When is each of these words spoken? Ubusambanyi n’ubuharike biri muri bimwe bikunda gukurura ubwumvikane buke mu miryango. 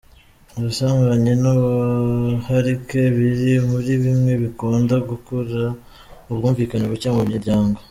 Ubusambanyi 0.57 1.33
n’ubuharike 1.41 2.99
biri 3.15 3.51
muri 3.69 3.91
bimwe 4.03 4.31
bikunda 4.43 4.95
gukurura 5.09 5.67
ubwumvikane 6.31 6.85
buke 6.91 7.09
mu 7.17 7.23
miryango. 7.31 7.77